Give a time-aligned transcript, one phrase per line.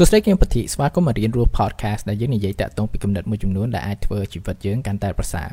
[0.00, 5.48] សួស្តីគឹមពធីស្វាគមន៍មករៀនរស់ podcast ដែលយើងនិយាយតាក់ទងពីគំនិតមួយចំនួនដែលអាចធ្វើជីវិតយើងកាន់តែប្រសើរ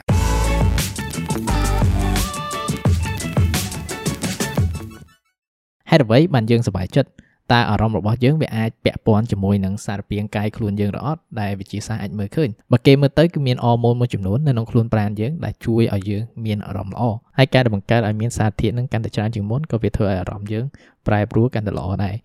[5.89, 7.09] ហេតុអ្វីបានយើងសប្បាយចិត្ត
[7.51, 17.03] តើអារម្មណ៍របស់យើងវាអាចពាក់ព័ន្ធជាមួយនឹងសារពាង្គកាយខ្លួនយើងឬអត់ដែលវិទ្យាសាស្ត្រអាចមើលឃើញបើគេមើលទៅគឺមានអរម៉ូនមួយចំនួននៅក្នុងខ្លួនប្រាណយើងដែលជួយឲ្យយើងមានអារម្មណ៍ល្អ
[17.37, 20.65] ហើយការដែលបង្កើតឲ្យមានសារធាតុនឹងកាន់តែច្រើនជាងមុនក៏វាធ្វើឲ្យអារម្មណ៍យើង
[21.07, 22.15] ប្រែប្រួលកាន់តែល្អដែរ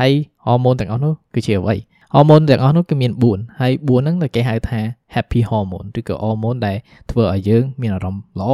[0.00, 0.12] ហើយ
[0.44, 1.76] ហូម៉ូនទាំងអស់នោះគឺជាអ្វី
[2.14, 4.80] ហូម៉ូនទាំងអស់នោះគឺមាន4ហើយ4ហ្នឹងដែលគេហៅថា
[5.14, 6.76] happy hormone ឬក៏ហូម៉ូនដែល
[7.10, 8.52] ធ្វើឲ្យយើងមានអារម្មណ៍ល្អ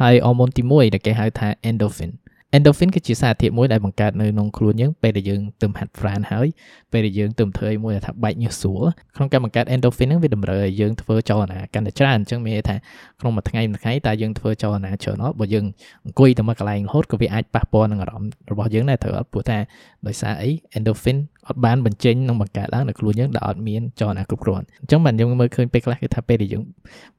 [0.00, 2.10] ហើយហូម៉ូនទី1ដែលគេហៅថា endorphin
[2.56, 6.46] endorphin គឺជាសារធាតុមួយដែលបង្កើតនៅក្នុងខ្លួនយើងពេលដែលយើងទៅហាត់ប្រាណហើយ
[6.92, 8.84] ពេលដែលយើងទៅធ្វើឲ្យមួយថាបែកញើសស្រួល
[9.16, 12.76] ក្នុងការបង្កើត endorphin ហ្នឹងវាតម្រូវឲ្យយើងធ្វើចលនាកាន់តែច្រើនអញ្ចឹងមានន័យថា
[13.20, 15.64] ក្នុងមួយថ្ងៃមួយថ្ងៃតើយើងធ្វើចលនាច្រើនអត់បើយើង
[16.04, 19.58] អង្គុយតែមួយកន្លែងរហូតក៏វាអាចប៉ះពាល់នឹងអារម្មណ៍របស់យើងដែរត្រូវអត់ព្រោះថា
[20.06, 26.62] ដោយសារអី endorphin អត់បានបញ្ចេញនិងបង្កើតឡើងនៅខ្លួនយើងដែលអត់មានចលនាគ្រប់គ្រាន់អញ្ចឹងបានយើងមើលឃើញពេលខ្លះគឺថាពេលដែលយើង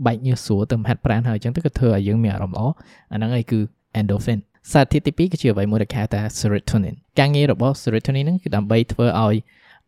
[0.06, 2.68] បែកញើសស្រួលទៅហាត់ប្រាណហើយអញ្ចឹងទៅក៏ធ្វើឲ្យយើងមានអារម្មណ៍ល្អ
[3.14, 3.60] អាហ្នឹងឯងគឺ
[4.00, 4.40] endorphin
[4.72, 9.38] សារធាតុទី2គឺជាអ្វីមួយដែលគេហៅថា serotonin ការងាររបស់ serotonin ហ្នឹងគឺដើម្បីធ្វើឲ្យ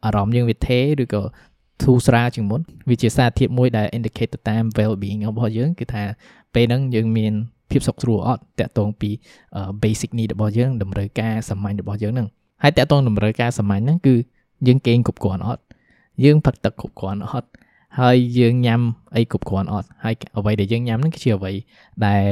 [0.06, 1.22] អារម្មណ៍យើងវាថេរឬក៏
[1.84, 6.04] ធូរស្រាលជាងមុនវាជាសារធាតុមួយដែល indicate ទៅតាម well being របស់យើងគឺថា
[6.54, 7.34] ពេលហ្នឹងយើងមាន
[7.72, 9.10] ភាពសុខស្រួលអត់តាក់ទងពី
[9.84, 12.28] basic need របស់យើងតម្រូវការសាមញ្ញរបស់យើងហ្នឹង
[12.64, 14.16] ហើយតាក់ទងតម្រូវការសាមញ្ញហ្នឹងគឺ
[14.68, 15.64] យើងគេងគ្រប់គ្រាន់អត់
[16.24, 17.50] យើងផឹកទឹកគ្រប់គ្រាន់អត់
[18.00, 18.82] ហើយយើងញ៉ាំ
[19.16, 21.52] អីគ្រប់គ្រាន់អត់ហើយអ្វីដែលយើងញ៉ាំហ្នឹងគឺជាអ្វី
[22.06, 22.24] ដែល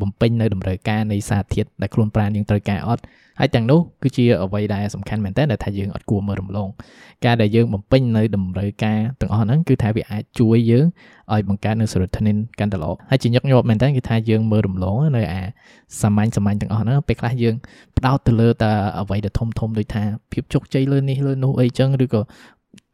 [0.00, 3.02] បំពេញនៅតម្រូវការនៃសារធាតុដែលខ្លួនប្រាណយើងត្រូវការអត់
[3.40, 6.68] ហើយទាំងនោះគឺជាអ្វីដែលសំខាន់មែនតើដែលថាយើងអត់គួរមើលរំលង
[7.24, 10.86] ការដែលយើងបំពេញនៅតម្រូវការទាំងអស់ហ្នឹងគឺថាវាអាចជួយយើង
[11.32, 15.42] ឲ្យបង្កើតនៅ serotonin កាន់តែល្អហើយជាញឹកញាប់មែនតើគឺថាយើងមើលរំលងនៅអា
[16.00, 17.54] សាមញ្ញសាមញ្ញទាំងអស់ហ្នឹងពេលខ្លះយើង
[17.96, 22.20] ផ្ដោតទៅលើតែអ្វីដែលធំធំដូចថាភាពជោគជ័យលើនេះលើនោះអីចឹងឬក៏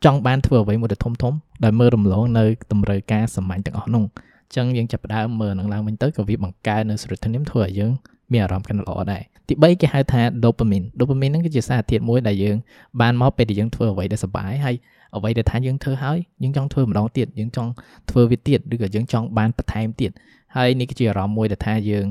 [0.05, 7.93] ចង់បានធ្វើអ្វីមួយដែលធំធំដែលមើលរំលងនៅតម្រូវការសាមញ្ញទាំងអស់នោះអញ្ចឹងយើងចាប់ផ្ដើមមើលនឹងឡើងវិញទៅក៏វាបង្កើននៅ serotonin ធ្វើឲ្យយើង
[8.33, 12.57] មានអារម្មណ៍កាន់ល្អដែរទី3គេហៅថា dopamine dopamine ហ្នឹងគឺជាសារធាតុមួយដែលយើង
[13.01, 14.77] បានមកពេលដែលយើងធ្វើអ្វីដែលសប្បាយហើយ
[15.17, 17.71] អ្វីដែលថាយើងធ្វើហើយយើងចង់ធ្វើម្ដងទៀតយើងចង់
[18.11, 20.11] ធ្វើវាទៀតឬក៏យើងចង់បានបន្ថែមទៀត
[20.57, 22.07] ហើយនេះគឺជាអារម្មណ៍មួយដែលថាយើង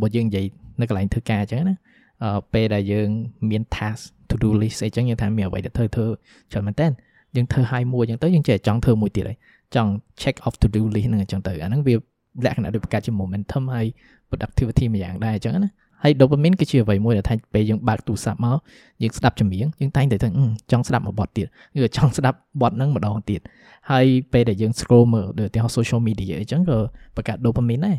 [0.00, 0.44] បើយើងនិយាយ
[0.80, 1.76] នៅកន្លែងធ្វើការអញ្ចឹងណា
[2.52, 3.08] ពេលដែលយើង
[3.50, 6.06] មាន task to do list អីចឹងយើងថាមានអ្វីដែលធ្វើធ្វើ
[6.52, 6.86] ច្រើនមែនតើ
[7.36, 9.38] យើងធ្វើឲ្យមួយអញ្ចឹងទៅយើងចេះចង់ធ្វើមួយទៀតហើយ
[9.74, 9.90] ចង់
[10.22, 11.98] check off to do list ហ្នឹងអញ្ចឹងទៅអាហ្នឹងវាល
[12.50, 13.86] ក្ខណៈដូចបង្កើតជា momentum ហើយ
[14.30, 15.72] productivity មួយយ៉ាងដែរអញ្ចឹងណា
[16.02, 18.56] ហើយ dopamine គឺជាអ្វីមួយដែលថាពេលយើងបើកទូរស័ព្ទមក
[19.02, 20.28] យើងស្ដាប់ចម្រៀងយើងតែងតែថា
[20.72, 21.46] ចង់ស្ដាប់មួយបទទៀត
[21.76, 23.40] ឬចង់ស្ដាប់បទហ្នឹងម្ដងទៀត
[23.90, 26.78] ហើយពេលដែលយើង scroll មើលដូចឧទាហរណ៍ social media អញ្ចឹងក៏
[27.16, 27.96] បង្កើត dopamine ដែរ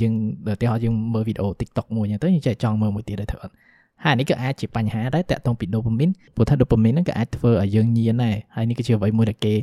[0.00, 0.12] យើង
[0.52, 3.54] ឧទាហរណ៍យើងមើលវីដេអូ TikTok មួយអញ្ចឹងទៅយើងចេះចង់មើលមួយទៀតដែរធ្វើអត់
[4.04, 9.54] ហើយនេះក៏អាចជាបញ្ហាដែរតាក់ទងពី dopamine ព្រោះថា dopamine ហ្នឹងក៏អាចធ្វើឲ្យយើងញៀនដែរហើយនេះគឺជាអ្វីមួយដែលគេ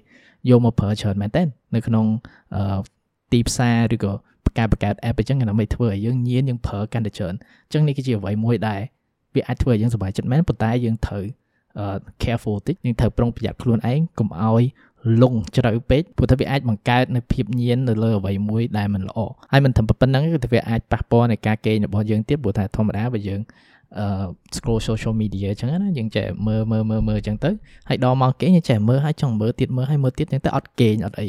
[0.50, 1.44] យកមកប្រើច្រើនមែនតើ
[1.76, 2.06] នៅក្នុង
[3.32, 4.12] ទីផ្សារឬក៏
[4.58, 7.34] ការបង្កើត app អញ្ចឹងដើម្បីធ្វើឲ្យយើងញៀនយើងប្រើកាន់តែច្រើន
[7.66, 8.82] អញ្ចឹងនេះគឺជាអ្វីមួយដែល
[9.36, 11.24] វាអាចធ្វើឲ្យយើងសប្បាយចិត្តមែនប៉ុន្តែយើងត្រូវ
[12.24, 14.64] careful តិចយើងត្រូវប្រុងប្រយ័ត្នខ្លួនឯងកុំឲ្យ
[15.22, 19.20] លងជ្រៅពេកព្រោះថាវាអាចបង្កើតនៅភាពញៀននៅលើអ្វីមួយដែលមិនល្អ
[19.52, 23.42] ហើយមិនត្រឹមប៉ុណ្្នឹងគឺថាវាអាចប៉ះពាល់នៃការគេងរបស់យើងទៀតព្រោះថាធម្មតាបើយើង
[24.00, 24.06] អឺ
[24.56, 27.50] scroll social media អញ្ចឹងណាយើងចេះមើលមើលមើលមើលអញ្ចឹងទៅ
[27.90, 31.28] ហើយដល់មកគេងយើងចេះមើលហើយចង់មើលទៀតមើលហើយមើលទៀតអញ្ចឹងទៅអត់គេងអត់អី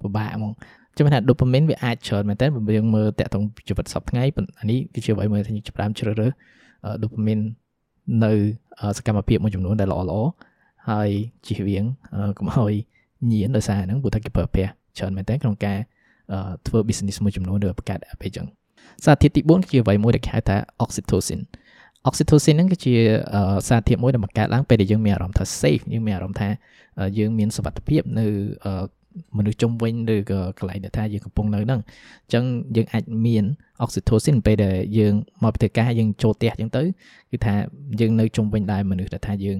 [0.00, 0.52] ពិបាកហ្មង
[0.96, 4.24] ចាំថា dopamine វាអាចច្រើនមែនតើបើយើងមើលតាក់ទងជីវិតសប្តាហ៍ថ្ងៃ
[4.60, 6.32] អានេះគឺជាអ្វីមួយដែលចាប់ផ្ដើមជ្រើសរើស
[7.02, 7.44] dopamine
[8.24, 8.32] នៅ
[8.98, 10.20] សកម្មភាពមួយចំនួនដែលល្អល្អ
[10.90, 11.08] ហើយ
[11.46, 11.84] ជៀសវាង
[12.38, 12.74] កុំឲ្យ
[13.32, 15.78] ញៀនដោយសារហ្នឹងព្រោះថាគេប្រើប្រាស់ច្រើនមែនតើក្នុងការ
[16.66, 18.46] ធ្វើ business មួយចំនួនឬបង្កើត app អីចឹង
[19.04, 21.40] សារធាតុទី4គឺជាអ្វីមួយដែលគេហៅថា oxytocin
[22.08, 22.94] oxytocin ហ្នឹងគឺជា
[23.68, 26.48] សារធាតុមួយដែលបង្កើតឡើងពេលដែលយើងមានអារម្មណ៍ថា safe យើងមានអារម្មណ៍ថា
[27.18, 28.26] យើងមានសុវត្ថិភាពនៅ
[29.36, 31.80] មនុស្សជុំវិញឬក៏កន្លែងដែលថាយើងកំពុងនៅហ្នឹង
[32.24, 32.44] អញ្ចឹង
[32.76, 33.44] យើងអាចមាន
[33.84, 36.82] oxytocin ពេលដែលយើងមកប្រតិការយើងចូលផ្ទះអញ្ចឹងទៅ
[37.30, 37.54] គឺថា
[38.00, 39.58] យើងនៅជុំវិញដែរមនុស្សដែលថាយើង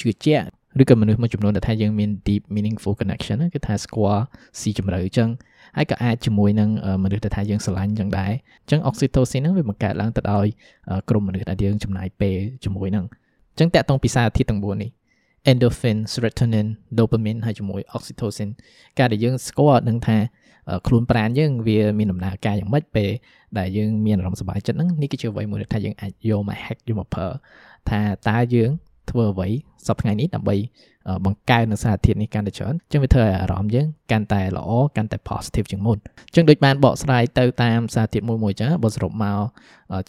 [0.00, 0.46] ជឿជាក់
[0.82, 4.22] ឬក៏មនុស្សមួយចំនួនដែលថាយើងមាន deep meaningful connection គឺថាស្គាល់
[4.60, 5.28] ស៊ីជម្រៅអញ្ចឹង
[5.76, 6.68] ហើយក៏អាចជាមួយនឹង
[7.04, 8.32] មនុស្សដែលថាយើងស្រឡាញ់ចឹងដែរ
[8.62, 10.46] អញ្ចឹង oxytocin ហ្នឹងវាបង្កើតឡើងទៅដោយ
[11.08, 13.06] ក្រុមមនុស្សដែលយើងចំណាយពេលជាមួយហ្នឹង
[13.52, 14.90] អញ្ចឹងតកតងពីសារធាតុទាំង4នេះ
[15.50, 16.66] endorphin serotonin
[16.98, 18.48] dopamine ហើយជាមួយ oxytocin
[18.98, 20.18] ការដែលយើងស្គាល់ដឹងថា
[20.86, 23.10] ខ្លួនប្រាណយើងវាមានដំណើរការយ៉ាងម៉េចពេល
[23.58, 27.28] ដែលយើងមានអារម្មណ៍សប្បាយចិត្តហ្នឹងនេះគឺជាអ្វីមួយដែលថាយើងអាចយកមក hack យកមកប្រើ
[27.90, 28.70] ថាតើយើង
[29.10, 29.48] ធ្វើអ្វី
[29.86, 30.56] សប្តាហ៍ថ្ងៃនេះដើម្បី
[31.24, 35.98] បង្កើននូវសារធាតុនេះកាន់តែច្រើនចឹងវាធ្វើឲ្យអារម្មណ៍យើងកាន់តែល្អកាន់តែ positive ជាងមុន
[36.34, 39.38] ចឹងដូចបានបកស្រាយទៅតាមសារធាតុមួយមួយចឹងបើសរុបមក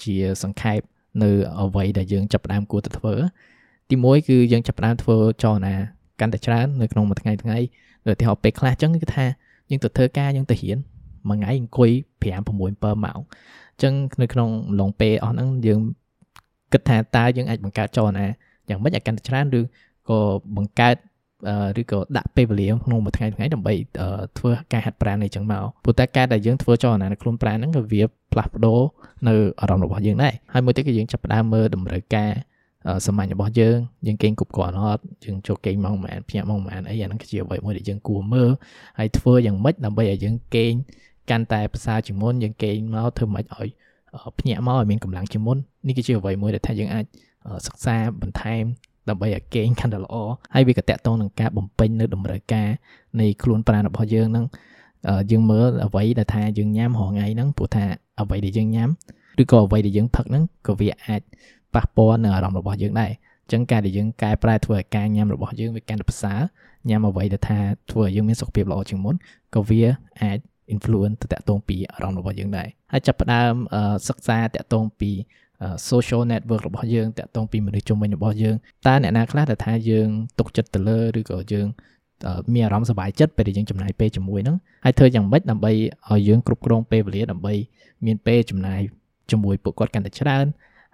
[0.03, 0.79] ជាសង្ខេប
[1.23, 1.31] នៅ
[1.61, 3.13] អ្វីដែលយើងចាប់ផ្ដើមគួរទៅធ្វើ
[3.89, 5.75] ទី1គឺយើងចាប់ផ្ដើមធ្វើចលនា
[6.19, 7.57] កាន់តែច្រើននៅក្នុងមួយថ្ងៃថ្ងៃ
[8.07, 9.25] ឧទាហរណ៍ពេលខ្លះអញ្ចឹងគឺថា
[9.69, 10.77] យើងទៅធ្វើការយើងទៅរៀន
[11.29, 11.91] មួយថ្ងៃអង្គុយ
[12.21, 12.49] 5 6
[12.83, 14.49] 7ម៉ោងអញ្ចឹងនៅក្នុង
[14.79, 15.79] ឡុងពេលអស់ហ្នឹងយើង
[16.73, 18.25] គិតថាតើយើងអាចបង្កើតចលនា
[18.69, 19.61] យ៉ាងម៉េចឲ្យកាន់តែច្រើនឬ
[20.09, 20.19] ក៏
[20.55, 20.95] បង្កើត
[21.81, 23.73] ឬក៏ដាក់ពេលវេលាក្នុងមួយថ្ងៃថ្ងៃដើម្បី
[24.37, 28.79] ធ្វើការហាត់ប្រាណនេះចឹងមកព្រោះតែការដែលយើងធ្វើចលនានៅខ្លួនប្រាណហ្នឹងក៏វាផ្លាស់ប្ដូរ
[29.27, 32.31] នៅអារម្មណ៍របស់យើងដែរហើយមួយទៀតគឺយើងចាប់ផ្ដើមមើលតម្រូវការ
[33.05, 33.77] សាមញ្ញរបស់យើង
[34.07, 38.49] យើងគេងគ្រប់គ្រាន់អត់យើងចូលគេងម៉ោងប៉ុន្មានភ្ញាក់ម៉ោងប៉ុន្មានអីអាហ្នឹងគឺជាអ្វីមួយដែលយើងគួរមើល
[38.99, 40.73] ហើយធ្វើយ៉ាងម៉េចដើម្បីឲ្យយើងគេង
[41.29, 43.69] កាន់តែប្រសើរជាងមុនយើងគេងមកធ្វើម៉េចឲ្យ
[44.39, 45.57] ភ្ញាក់មកឲ្យមានកម្លាំងជាងមុន
[45.87, 47.05] នេះគឺជាអ្វីមួយដែលថាយើងអាច
[47.67, 48.63] សិក្សាបន្ថែម
[49.09, 50.15] ដើម្បីឲ្យគេងកាន់តែល្អ
[50.53, 52.69] ហើយវាក៏តកតងនឹងការបំពេញនៅតម្រូវការ
[53.19, 54.45] នៃខ្លួនប្រាណរបស់យើងហ្នឹង
[55.31, 57.85] យើងមើលអ្វីដែលថាយើងញ៉ាំរាល់ថ្ងៃហ្នឹងព្រោះថា
[58.21, 58.89] អ្វីដែលយើងញ៉ាំ
[59.41, 61.21] ឬក៏អ្វីដែលយើងផឹកហ្នឹងក៏វាអាច
[61.75, 63.11] ប៉ះពាល់នៅអារម្មណ៍របស់យើងដែរ
[63.43, 66.39] អញ្ចឹងការដែលយើងកែប្រែធ្វើឲ្យការញ៉ាំរបស់យើងវាកាន់តែប្រសើរ
[66.89, 67.59] ញ៉ាំអ្វីដែលថា
[67.91, 69.15] ធ្វើឲ្យយើងមានសុខភាពល្អជាងមុន
[69.55, 69.81] ក៏វា
[70.21, 70.37] អាច
[70.73, 73.53] influence ទៅតាក់ទងពីអារម្មណ៍របស់យើងដែរហើយចាប់ផ្ដើម
[74.07, 75.11] សិក្សាតាក់ទងពី
[75.89, 78.55] social network របស់យើងតាក់ទងពីមនុស្សជុំវិញរបស់យើង
[78.87, 80.07] តើអ្នកណាខ្លះដែលថាយើង
[80.39, 81.67] ទុកចិត្តទៅលើឬក៏យើង
[82.53, 85.71] មានអារម្មណ៍សុបាយចិត្តពេលដែលយើងចំណាយពេលជាមួយហ្នឹងហើយធ្វើយ៉ាងម៉េចដើម្បី
[86.11, 87.53] ឲ្យយើងគ្រប់គ្រងពេលវេលាដើម្បី
[88.05, 88.81] មានពេលចំណាយ
[89.31, 90.45] ជាមួយពួកគាត់កាន់តែច្រើន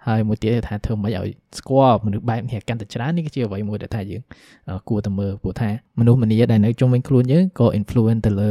[0.06, 4.22] ហើយមួយទៀតថាធ្វើម៉េចឲ្យស្គាល់មនុស្សបែបនេះកាន់តែច្រើននេះគឺជាអ្វីមួយដែលថាយើង
[4.88, 5.70] គួរតែមើលព្រោះថា
[6.00, 8.50] មនុស្សម្នាដែលនៅជុំវិញខ្លួនយើងក៏ influence ទៅលើ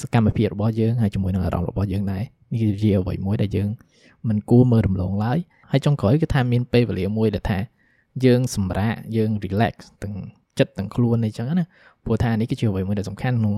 [0.00, 2.22] សកម្មភាពរបស់យើងហើយជាមួយនឹងអារម្មណ៍របស់យើងដែរ
[2.52, 3.68] នេះគឺជាអ្វីមួយដែលយើង
[4.28, 5.38] មិនគួរមើលរំលងឡើយ
[5.70, 7.58] ហើយចុងក្រោយគឺថាមានពេលវេលាមួយដែលថា
[8.24, 10.14] យើងសម្រាកយើង relax ទាំង
[10.58, 11.64] ចិត្តទាំងខ្លួនអីចឹងណា
[12.04, 13.54] ព្រោះថានេះគឺជាអ្វីមួយដែលសំខាន់ក្នុង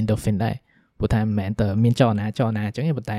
[0.00, 0.54] endorphin ដែរ
[0.98, 3.18] ព្រោះថាមិនមែនតែមានចលនាចលនាអញ្ចឹងទេប៉ុន្តែ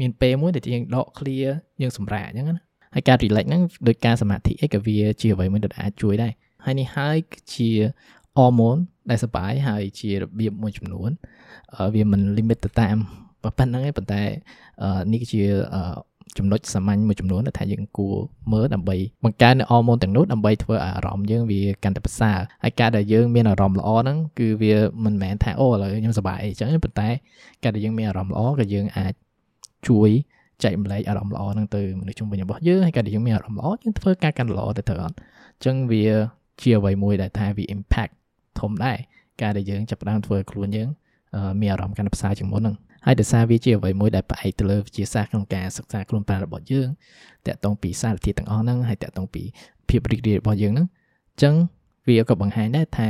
[0.00, 1.50] មានពេលមួយដែលយើងដក clear
[1.82, 6.32] យើងសម្រាកអញ្ចឹងណាហើយការ relax ហ្នឹងដោយការសមាធិអីក៏វាជាអ្វីមួយដែលអាចជួយដែរ
[6.64, 7.16] ហើយនេះហើយ
[7.54, 7.70] ជា
[8.36, 8.80] hormone
[9.10, 11.10] ដែលសបាយហើយជារបៀបមួយចំនួន
[11.94, 12.96] វាមិន limit ទៅតាម
[13.42, 14.22] ប៉ុណ្្នឹងទេប៉ុន្តែ
[15.12, 15.42] នេះគឺជា
[16.38, 18.14] ចំណុចសាមញ្ញមួយចំនួនដែលថាយើងគួរ
[18.52, 24.74] មើលដើម្បីបង្កើននៅអរម៉ូនទាំងនោះដើម្បីធ្វើឲ្យអារម្មណ៍យើងវាកាន់តែប្រសើរហើយការដែលយើងមានអារម្មណ៍ល្អហ្នឹងគឺវា
[25.04, 27.08] មិនមែនថាអូឥឡូវខ្ញុំសប្បាយអីចឹងប៉ុន្តែ
[27.62, 29.12] ការដែលយើងមានអារម្មណ៍ល្អក៏យើងអាច
[29.88, 30.10] ជួយ
[30.62, 36.06] ចែករំលែកអារម្មណ៍ល្អហ្នឹងទៅមនុស្សជុំវិញរបស់យើងហើយការដែលយើងមានអារម្មណ៍ល្អយើងធ្វើការកាន់ល្អទៅត្រូវអត់អញ្ចឹងវា
[36.60, 38.12] ជាអ្វីមួយដែលថាវា impact
[38.60, 38.98] ធំដែរ
[39.42, 40.88] ការដែលយើងចាប់ផ្ដើមធ្វើឲ្យខ្លួនយើង
[41.60, 42.76] មានអារម្មណ៍កាន់តែប្រសើរជាងមុនហ្នឹង
[43.06, 46.88] ហើយដោយសារវាជាអ្វីមួយដែលផ្អែកទៅលើវិទ្យាសាស្ត្រក្នុងការសិក្សាខ្លួនប្រាណរបស់យើង
[47.46, 49.42] តាក់ទងពីសារធាតុទាំងអស់ហ្នឹងហើយតាក់ទងពី
[49.88, 50.86] ភាពរីករាយរបស់យើងហ្នឹង
[51.32, 51.54] អញ្ចឹង
[52.08, 53.08] វាក៏បង្ហាញដែរថា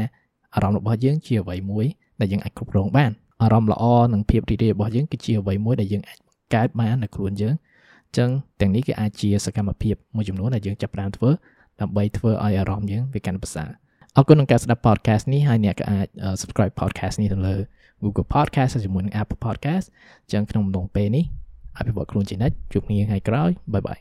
[0.55, 1.87] អារម្មណ៍របស់យើងជាអ្វីមួយ
[2.21, 3.11] ដែលយើងអាចគ្រប់គ្រងបាន
[3.43, 6.19] អារម្មណ៍ល្អនិងភាពរីករាយរបស់យើងគឺជាអ្វីមួយដែលយើងអាច
[6.55, 7.55] កើតបាននៅខ្លួនយើង
[8.07, 11.31] អញ្ចឹងទាំងនេះគឺអាចជាសកម្មភាពមួយចំនួនដែលយើងចាប់ផ្ដើមធ្វើ
[11.81, 13.71] ដើម្បីធ្វើឲ្យអារម្មណ៍យើងវាកាន់ប្រសើរ
[14.17, 16.07] អរគុណក្នុងការស្ដាប់ podcast នេះហើយអ្នកក៏អាច
[16.41, 17.57] subscribe podcast នេះទៅលើ
[18.03, 19.87] Google Podcast ជាមួយនឹង Apple Podcast
[20.23, 21.25] អញ្ចឹងក្នុងអំឡុងពេលនេះ
[21.79, 23.99] អភិវឌ្ឍខ្លួនជានិច្ចជួបគ្នាថ្ងៃក្រោយបាយបាយ